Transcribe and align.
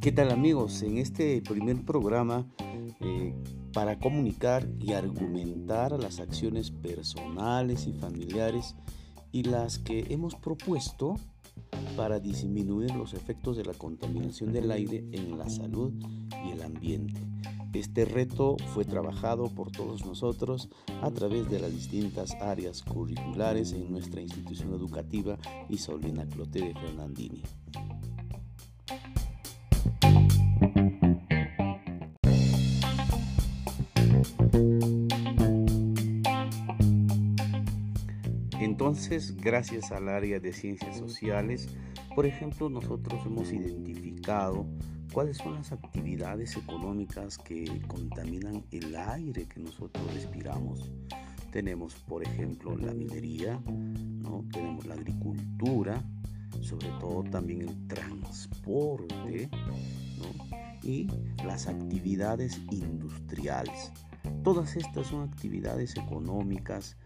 ¿Qué 0.00 0.12
tal 0.12 0.30
amigos? 0.30 0.82
En 0.82 0.98
este 0.98 1.42
primer 1.42 1.84
programa 1.84 2.46
eh, 3.00 3.34
para 3.72 3.98
comunicar 3.98 4.66
y 4.80 4.94
argumentar 4.94 5.92
las 6.02 6.18
acciones 6.18 6.70
personales 6.70 7.86
y 7.86 7.92
familiares 7.92 8.74
y 9.32 9.42
las 9.42 9.78
que 9.78 10.06
hemos 10.08 10.34
propuesto 10.34 11.16
para 11.96 12.20
disminuir 12.20 12.94
los 12.94 13.14
efectos 13.14 13.56
de 13.56 13.64
la 13.64 13.74
contaminación 13.74 14.52
del 14.52 14.70
aire 14.70 15.04
en 15.12 15.36
la 15.36 15.48
salud 15.48 15.92
y 16.44 16.50
el 16.52 16.62
ambiente. 16.62 17.20
Este 17.72 18.04
reto 18.04 18.56
fue 18.74 18.84
trabajado 18.84 19.48
por 19.54 19.70
todos 19.70 20.04
nosotros 20.04 20.68
a 21.02 21.10
través 21.10 21.50
de 21.50 21.60
las 21.60 21.70
distintas 21.70 22.34
áreas 22.40 22.82
curriculares 22.82 23.72
en 23.72 23.90
nuestra 23.90 24.20
institución 24.20 24.72
educativa 24.72 25.38
Isolina 25.68 26.26
Clote 26.26 26.60
de 26.60 26.74
Fernandini. 26.74 27.42
Entonces, 38.60 39.36
gracias 39.36 39.92
al 39.92 40.08
área 40.08 40.40
de 40.40 40.52
ciencias 40.52 40.96
sociales, 40.96 41.68
por 42.18 42.26
ejemplo, 42.26 42.68
nosotros 42.68 43.24
hemos 43.26 43.52
identificado 43.52 44.66
cuáles 45.12 45.36
son 45.36 45.54
las 45.54 45.70
actividades 45.70 46.56
económicas 46.56 47.38
que 47.38 47.80
contaminan 47.86 48.64
el 48.72 48.96
aire 48.96 49.46
que 49.46 49.60
nosotros 49.60 50.12
respiramos. 50.12 50.90
Tenemos, 51.52 51.94
por 51.94 52.24
ejemplo, 52.24 52.76
la 52.76 52.92
minería, 52.92 53.62
¿no? 53.64 54.44
tenemos 54.52 54.84
la 54.86 54.94
agricultura, 54.94 56.02
sobre 56.60 56.88
todo 56.98 57.22
también 57.22 57.68
el 57.68 57.86
transporte 57.86 59.48
y 60.82 61.06
las 61.44 61.68
actividades 61.68 62.60
industriales. 62.72 63.92
Todas 64.42 64.74
estas 64.74 65.06
son 65.06 65.22
actividades 65.22 65.96
económicas 65.96 66.96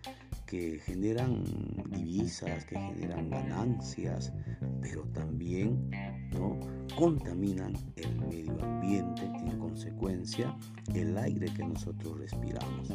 que 0.52 0.80
generan 0.80 1.44
divisas, 1.88 2.66
que 2.66 2.76
generan 2.76 3.30
ganancias, 3.30 4.34
pero 4.82 5.04
también 5.14 5.88
¿no? 6.32 6.58
contaminan 6.96 7.72
el 7.96 8.16
medio 8.18 8.62
ambiente, 8.62 9.22
en 9.22 9.58
consecuencia 9.58 10.54
el 10.94 11.16
aire 11.16 11.46
que 11.54 11.64
nosotros 11.64 12.18
respiramos. 12.18 12.88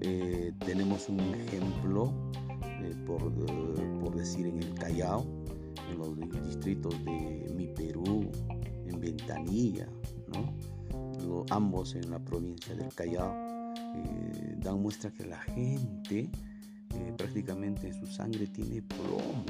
Eh, 0.00 0.52
tenemos 0.66 1.08
un 1.08 1.20
ejemplo, 1.20 2.12
eh, 2.82 2.94
por, 3.06 3.22
eh, 3.22 3.98
por, 4.00 4.16
decir, 4.16 4.46
en 4.46 4.58
el 4.58 4.74
Callao, 4.74 5.24
en 5.90 5.98
los 5.98 6.18
distritos 6.46 6.92
de 7.04 7.52
Mi 7.56 7.68
Perú, 7.68 8.28
en 8.86 8.98
Ventanilla, 8.98 9.86
¿no? 10.28 10.52
ambos 11.50 11.94
en 11.94 12.10
la 12.10 12.18
provincia 12.18 12.74
del 12.74 12.92
Callao, 12.94 13.32
dan 14.58 14.82
muestra 14.82 15.10
que 15.10 15.24
la 15.24 15.38
gente 15.38 16.30
prácticamente 17.16 17.92
su 17.92 18.06
sangre 18.06 18.46
tiene 18.46 18.82
plomo. 18.82 19.44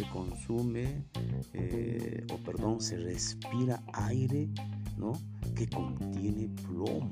Se 0.00 0.08
consume, 0.08 1.04
eh, 1.52 2.24
o 2.32 2.38
perdón, 2.38 2.80
se 2.80 2.96
respira 2.96 3.82
aire 3.92 4.48
¿no? 4.96 5.12
que 5.54 5.68
contiene 5.68 6.48
plomo. 6.66 7.10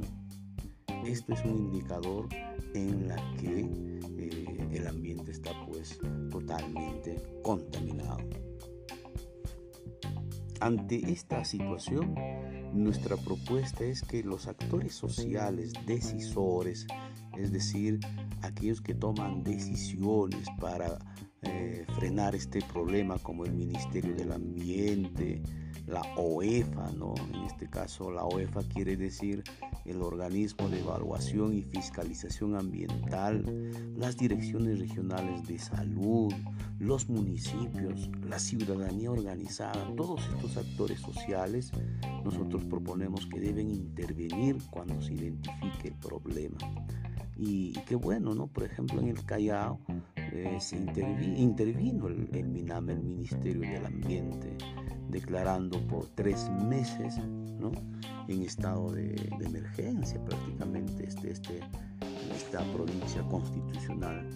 Esto 1.04 1.34
es 1.34 1.44
un 1.44 1.58
indicador 1.58 2.30
en 2.72 3.08
la 3.08 3.16
que 3.36 3.60
eh, 4.16 4.68
el 4.72 4.86
ambiente 4.86 5.32
está 5.32 5.50
pues 5.66 6.00
totalmente 6.30 7.22
contaminado. 7.42 8.26
Ante 10.60 11.12
esta 11.12 11.44
situación, 11.44 12.14
nuestra 12.72 13.18
propuesta 13.18 13.84
es 13.84 14.00
que 14.00 14.22
los 14.22 14.48
actores 14.48 14.94
sociales, 14.94 15.74
decisores, 15.84 16.86
es 17.36 17.52
decir, 17.52 18.00
aquellos 18.40 18.80
que 18.80 18.94
toman 18.94 19.44
decisiones 19.44 20.46
para 20.58 20.98
eh, 21.42 21.84
frenar 21.94 22.34
este 22.34 22.60
problema 22.62 23.18
como 23.18 23.44
el 23.44 23.52
Ministerio 23.52 24.14
del 24.14 24.32
Ambiente, 24.32 25.42
la 25.86 26.02
OEFA, 26.16 26.90
¿no? 26.92 27.14
En 27.32 27.44
este 27.44 27.68
caso 27.68 28.10
la 28.10 28.24
OEFA 28.24 28.62
quiere 28.62 28.96
decir 28.96 29.42
el 29.84 30.02
organismo 30.02 30.68
de 30.68 30.80
evaluación 30.80 31.54
y 31.54 31.62
fiscalización 31.62 32.56
ambiental, 32.56 33.44
las 33.96 34.16
direcciones 34.16 34.78
regionales 34.78 35.46
de 35.46 35.58
salud, 35.58 36.32
los 36.78 37.08
municipios, 37.08 38.10
la 38.28 38.38
ciudadanía 38.38 39.10
organizada, 39.10 39.94
todos 39.96 40.20
estos 40.34 40.56
actores 40.56 41.00
sociales, 41.00 41.70
nosotros 42.24 42.64
proponemos 42.64 43.26
que 43.26 43.40
deben 43.40 43.70
intervenir 43.70 44.58
cuando 44.70 45.00
se 45.00 45.14
identifique 45.14 45.88
el 45.88 45.94
problema. 45.94 46.58
Y, 47.36 47.72
qué 47.86 47.94
bueno, 47.94 48.34
¿no? 48.34 48.48
Por 48.48 48.64
ejemplo, 48.64 49.00
en 49.00 49.08
el 49.08 49.24
Callao 49.24 49.78
se 50.60 50.76
intervino 50.76 52.08
el, 52.08 52.28
el 52.32 52.48
MINAM, 52.48 52.90
el 52.90 53.02
Ministerio 53.02 53.60
del 53.60 53.86
Ambiente, 53.86 54.56
declarando 55.08 55.80
por 55.86 56.06
tres 56.14 56.50
meses, 56.64 57.18
¿no? 57.58 57.72
En 58.28 58.42
estado 58.42 58.92
de, 58.92 59.14
emergencia 59.40 60.22
prácticamente 60.24 61.06
este, 61.06 61.30
este, 61.32 61.60
esta 62.34 62.60
provincia 62.72 63.22
constitucional 63.22 64.28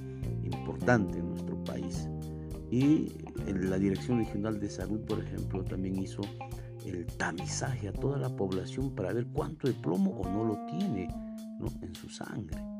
importante 0.44 1.18
en 1.18 1.30
nuestro 1.30 1.62
país. 1.64 2.08
Y 2.70 3.08
la 3.46 3.78
Dirección 3.78 4.18
Regional 4.18 4.58
de 4.58 4.70
Salud, 4.70 5.00
por 5.00 5.20
ejemplo, 5.20 5.62
también 5.62 5.98
hizo 6.02 6.22
el 6.86 7.06
tamizaje 7.06 7.88
a 7.88 7.92
toda 7.92 8.18
la 8.18 8.34
población 8.34 8.94
para 8.94 9.12
ver 9.12 9.26
cuánto 9.26 9.68
de 9.68 9.74
plomo 9.74 10.12
o 10.12 10.28
no 10.28 10.44
lo 10.44 10.66
tiene 10.66 11.08
¿no? 11.60 11.66
en 11.82 11.94
su 11.94 12.08
sangre 12.08 12.71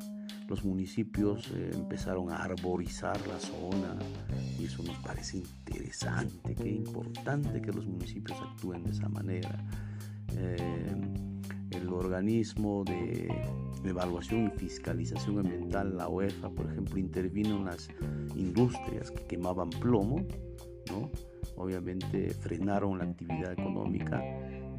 los 0.53 0.67
municipios 0.67 1.51
eh, 1.55 1.71
empezaron 1.73 2.31
a 2.31 2.37
arborizar 2.37 3.19
la 3.27 3.41
zona 3.41 3.97
y 4.61 4.67
eso 4.67 4.83
nos 4.83 4.99
parece 4.99 5.39
interesante, 5.39 6.55
qué 6.55 6.69
importante 6.69 7.63
que 7.63 7.73
los 7.73 7.87
municipios 7.87 8.39
actúen 8.39 8.85
de 8.85 8.91
esa 8.91 9.09
manera. 9.09 9.65
Eh, 10.37 10.95
el 11.71 11.89
organismo 11.89 12.85
de 12.85 13.35
evaluación 13.83 14.49
y 14.49 14.59
fiscalización 14.59 15.39
ambiental, 15.39 15.97
la 15.97 16.11
UEFA, 16.11 16.51
por 16.51 16.71
ejemplo, 16.71 16.99
intervino 16.99 17.57
en 17.57 17.65
las 17.65 17.89
industrias 18.37 19.11
que 19.11 19.25
quemaban 19.25 19.71
plomo, 19.71 20.17
¿no? 20.91 21.11
obviamente 21.57 22.29
frenaron 22.29 22.99
la 22.99 23.05
actividad 23.05 23.53
económica, 23.53 24.23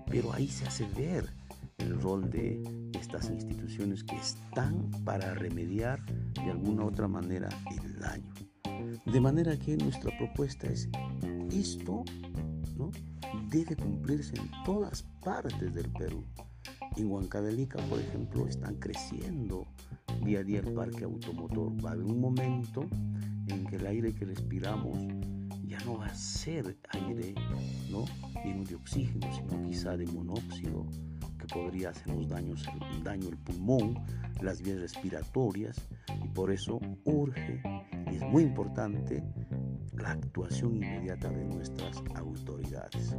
pero 0.05 0.33
ahí 0.33 0.47
se 0.47 0.67
hace 0.67 0.85
ver 0.95 1.33
el 1.79 1.99
rol 1.99 2.29
de 2.29 2.61
estas 3.03 3.29
instituciones 3.29 4.01
que 4.01 4.15
están 4.15 4.89
para 5.03 5.33
remediar 5.33 6.01
de 6.05 6.51
alguna 6.51 6.85
u 6.85 6.87
otra 6.87 7.05
manera 7.09 7.49
el 7.69 7.99
daño. 7.99 8.33
De 9.05 9.19
manera 9.19 9.59
que 9.59 9.75
nuestra 9.75 10.17
propuesta 10.17 10.67
es 10.67 10.87
esto 11.51 12.05
¿no? 12.77 12.91
debe 13.49 13.75
cumplirse 13.75 14.37
en 14.37 14.49
todas 14.63 15.03
partes 15.21 15.73
del 15.73 15.91
Perú. 15.91 16.23
En 16.95 17.11
Huancavelica, 17.11 17.77
por 17.89 17.99
ejemplo, 17.99 18.47
están 18.47 18.75
creciendo 18.75 19.67
día 20.23 20.39
a 20.39 20.43
día 20.43 20.61
el 20.61 20.73
parque 20.73 21.03
automotor. 21.03 21.73
Va 21.83 21.89
a 21.89 21.93
haber 21.93 22.05
un 22.05 22.21
momento 22.21 22.87
en 23.47 23.65
que 23.65 23.75
el 23.75 23.85
aire 23.85 24.15
que 24.15 24.23
respiramos 24.23 24.97
ya 25.65 25.77
no 25.79 25.97
va 25.97 26.05
a 26.05 26.15
ser 26.15 26.77
aire 26.91 27.35
¿no? 27.91 28.05
lleno 28.45 28.63
de 28.63 28.75
oxígeno, 28.75 29.27
sino 29.35 29.61
quizá 29.67 29.97
de 29.97 30.05
monóxido 30.05 30.87
podría 31.53 31.89
hacernos 31.89 32.27
daños, 32.27 32.65
daño 33.03 33.27
al 33.29 33.37
pulmón, 33.37 34.03
las 34.41 34.61
vías 34.61 34.79
respiratorias 34.79 35.77
y 36.23 36.27
por 36.29 36.51
eso 36.51 36.79
urge 37.05 37.61
y 38.11 38.15
es 38.15 38.21
muy 38.23 38.43
importante 38.43 39.23
la 39.93 40.11
actuación 40.11 40.75
inmediata 40.77 41.29
de 41.29 41.45
nuestras 41.45 42.03
autoridades. 42.15 43.15